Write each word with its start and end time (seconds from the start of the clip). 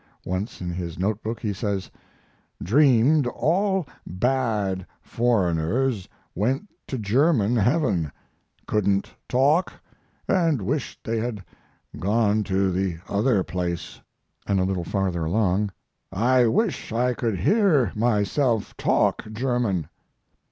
Once 0.25 0.61
in 0.61 0.71
his 0.71 0.97
note 0.97 1.21
book 1.21 1.39
he 1.39 1.53
says: 1.53 1.91
"Dreamed 2.63 3.27
all 3.27 3.85
bad 4.07 4.87
foreigners 4.99 6.09
went 6.33 6.67
to 6.87 6.97
German 6.97 7.55
heaven; 7.55 8.11
couldn't 8.65 9.11
talk, 9.29 9.71
and 10.27 10.59
wished 10.59 11.03
they 11.03 11.19
had 11.19 11.45
gone 11.99 12.43
to 12.45 12.71
the 12.71 12.97
other 13.07 13.43
place"; 13.43 14.01
and 14.47 14.59
a 14.59 14.63
little 14.63 14.83
farther 14.83 15.23
along, 15.25 15.69
"I 16.11 16.47
wish 16.47 16.91
I 16.91 17.13
could 17.13 17.37
hear 17.41 17.91
myself 17.93 18.75
talk 18.77 19.31
German." 19.31 19.87